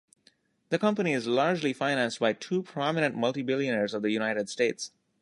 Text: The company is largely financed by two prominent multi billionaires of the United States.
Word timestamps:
The 0.69 0.79
company 0.79 1.13
is 1.13 1.27
largely 1.27 1.73
financed 1.73 2.19
by 2.19 2.33
two 2.33 2.63
prominent 2.63 3.13
multi 3.15 3.43
billionaires 3.43 3.93
of 3.93 4.01
the 4.01 4.09
United 4.09 4.49
States. 4.49 4.89